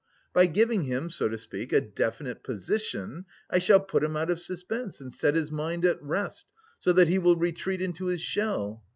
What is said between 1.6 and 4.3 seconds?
a definite position, I shall put him